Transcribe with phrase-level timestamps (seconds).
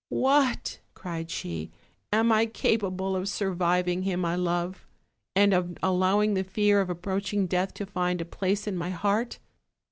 [0.09, 1.69] "What," cried she,
[2.11, 4.87] "am I capa ble of surviving him I love,
[5.35, 9.37] and of allowing the fear of approaching death to find a place in my heart?